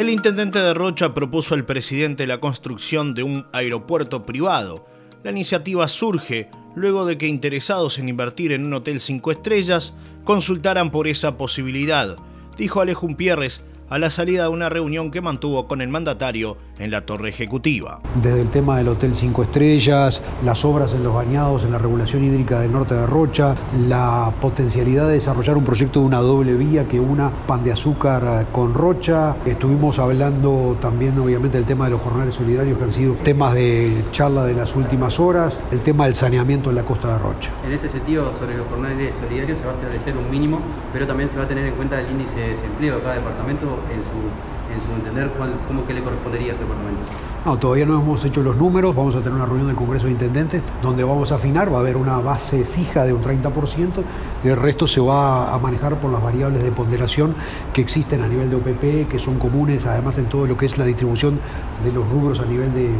[0.00, 4.86] El intendente de Rocha propuso al presidente la construcción de un aeropuerto privado.
[5.22, 9.92] La iniciativa surge luego de que interesados en invertir en un hotel cinco estrellas
[10.24, 12.16] consultaran por esa posibilidad,
[12.56, 16.92] dijo Alejo Pierres, a la salida de una reunión que mantuvo con el mandatario en
[16.92, 18.00] la torre ejecutiva.
[18.22, 22.24] Desde el tema del Hotel Cinco Estrellas, las obras en los bañados, en la regulación
[22.24, 23.56] hídrica del norte de Rocha,
[23.88, 28.46] la potencialidad de desarrollar un proyecto de una doble vía que una pan de azúcar
[28.52, 29.36] con Rocha.
[29.44, 34.04] Estuvimos hablando también obviamente del tema de los jornales solidarios que han sido temas de
[34.12, 37.50] charla de las últimas horas, el tema del saneamiento en la costa de Rocha.
[37.66, 40.60] En ese sentido, sobre los jornales solidarios se va a establecer un mínimo,
[40.92, 43.79] pero también se va a tener en cuenta el índice de desempleo de cada departamento
[43.88, 44.20] en su,
[44.72, 47.00] en su entender cuál, cómo que le correspondería a ese departamento.
[47.44, 50.12] No, todavía no hemos hecho los números, vamos a tener una reunión del Congreso de
[50.12, 53.88] Intendentes donde vamos a afinar, va a haber una base fija de un 30%
[54.44, 57.34] y el resto se va a manejar por las variables de ponderación
[57.72, 60.76] que existen a nivel de OPP, que son comunes además en todo lo que es
[60.76, 61.40] la distribución
[61.82, 62.90] de los rubros a nivel de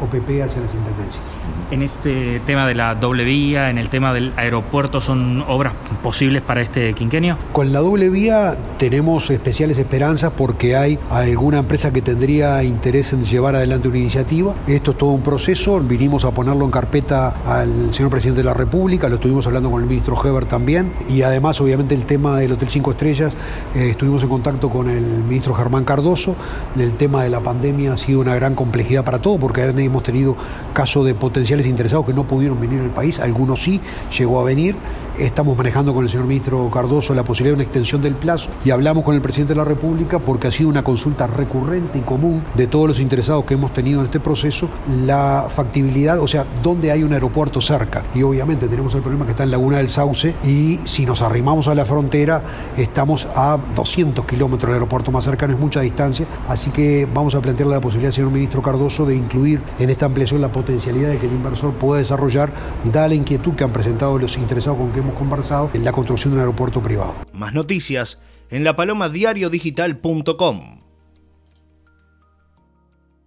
[0.00, 1.24] OPP hacia las intendencias.
[1.70, 6.42] En este tema de la doble vía, en el tema del aeropuerto, ¿son obras posibles
[6.42, 7.36] para este quinquenio?
[7.52, 13.22] Con la doble vía tenemos especiales esperanzas porque hay alguna empresa que tendría interés en
[13.22, 14.54] llevar adelante una iniciativa.
[14.66, 18.54] Esto es todo un proceso, vinimos a ponerlo en carpeta al señor presidente de la
[18.54, 22.52] República, lo estuvimos hablando con el ministro Heber también y además obviamente el tema del
[22.52, 23.36] Hotel Cinco Estrellas,
[23.74, 26.36] eh, estuvimos en contacto con el ministro Germán Cardoso,
[26.78, 30.36] el tema de la pandemia ha sido una gran complejidad para todo porque hemos tenido
[30.72, 33.80] casos de potenciales interesados que no pudieron venir al país, algunos sí,
[34.16, 34.76] llegó a venir,
[35.18, 38.70] estamos manejando con el señor ministro Cardoso la posibilidad de una extensión del plazo y
[38.70, 42.42] hablamos con el presidente de la República porque ha sido una consulta recurrente y común
[42.54, 44.68] de todos los interesados que hemos tenido en este proceso,
[45.04, 48.02] la factibilidad, o sea, dónde hay un aeropuerto cerca.
[48.14, 51.68] Y obviamente tenemos el problema que está en Laguna del Sauce y si nos arrimamos
[51.68, 52.42] a la frontera
[52.76, 57.40] estamos a 200 kilómetros del aeropuerto más cercano, es mucha distancia, así que vamos a
[57.40, 61.18] plantearle la posibilidad al señor ministro Cardoso de incluir en esta ampliación la potencialidad de
[61.18, 62.52] que el inversor pueda desarrollar,
[62.84, 66.32] dada la inquietud que han presentado los interesados con que hemos conversado, en la construcción
[66.32, 67.14] de un aeropuerto privado.
[67.32, 70.75] Más noticias en lapalomadiariodigital.com.